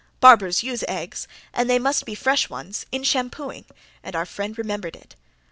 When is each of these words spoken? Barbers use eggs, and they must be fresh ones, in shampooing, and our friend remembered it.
Barbers 0.19 0.63
use 0.63 0.83
eggs, 0.87 1.27
and 1.53 1.69
they 1.69 1.77
must 1.77 2.05
be 2.07 2.15
fresh 2.15 2.49
ones, 2.49 2.87
in 2.91 3.03
shampooing, 3.03 3.65
and 4.01 4.15
our 4.15 4.25
friend 4.25 4.57
remembered 4.57 4.95
it. 4.95 5.15